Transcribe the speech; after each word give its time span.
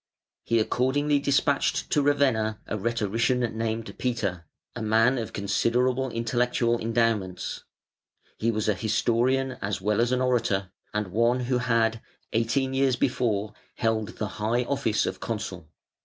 He 0.43 0.57
accordingly 0.57 1.19
despatched 1.19 1.91
to 1.91 2.01
Ravenna 2.01 2.59
a 2.65 2.75
rhetorician 2.75 3.41
named 3.55 3.95
Peter, 3.99 4.47
a 4.75 4.81
man 4.81 5.19
of 5.19 5.31
considerable 5.31 6.09
intellectual 6.09 6.79
endowments 6.81 7.65
he 8.39 8.49
was 8.49 8.67
a 8.67 8.73
historian 8.73 9.59
as 9.61 9.79
well 9.79 10.01
as 10.01 10.11
an 10.11 10.19
orator 10.19 10.71
and 10.91 11.09
one 11.11 11.41
who 11.41 11.59
had, 11.59 12.01
eighteen 12.33 12.73
years 12.73 12.95
before, 12.95 13.53
held 13.75 14.17
the 14.17 14.27
high 14.41 14.63
office 14.63 15.05
of 15.05 15.19
consul. 15.19 15.69